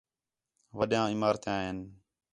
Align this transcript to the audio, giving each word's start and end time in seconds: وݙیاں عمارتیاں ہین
وݙیاں 0.77 1.07
عمارتیاں 1.13 1.57
ہین 1.65 1.77